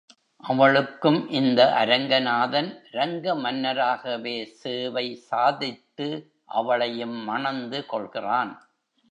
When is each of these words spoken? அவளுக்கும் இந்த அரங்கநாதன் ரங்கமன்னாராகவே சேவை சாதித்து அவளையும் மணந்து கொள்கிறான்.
அவளுக்கும் 0.43 1.29
இந்த 1.31 1.61
அரங்கநாதன் 1.81 2.69
ரங்கமன்னாராகவே 2.91 4.35
சேவை 4.53 5.05
சாதித்து 5.29 6.07
அவளையும் 6.55 7.17
மணந்து 7.23 7.81
கொள்கிறான். 7.85 8.53